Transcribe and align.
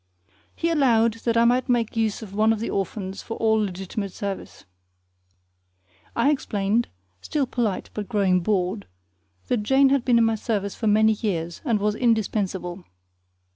He 0.55 0.71
allowed 0.71 1.13
that 1.25 1.37
I 1.37 1.45
might 1.45 1.69
make 1.69 1.95
use 1.95 2.23
of 2.23 2.33
one 2.33 2.51
of 2.51 2.59
the 2.59 2.71
orphans 2.71 3.21
for 3.21 3.37
all 3.37 3.59
legitimate 3.63 4.11
service. 4.11 4.65
I 6.15 6.31
explained 6.31 6.87
still 7.21 7.45
polite, 7.45 7.91
but 7.93 8.09
growing 8.09 8.39
bored 8.39 8.87
that 9.47 9.61
Jane 9.61 9.89
had 9.89 10.03
been 10.03 10.17
in 10.17 10.25
my 10.25 10.33
service 10.33 10.73
for 10.73 10.87
many 10.87 11.13
years, 11.13 11.61
and 11.65 11.79
was 11.79 11.93
indispensable. 11.93 12.83